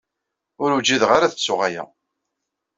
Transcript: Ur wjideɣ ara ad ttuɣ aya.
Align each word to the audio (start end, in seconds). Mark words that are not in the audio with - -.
Ur 0.63 0.69
wjideɣ 0.77 1.11
ara 1.15 1.25
ad 1.27 1.33
ttuɣ 1.33 1.59
aya. 1.67 1.83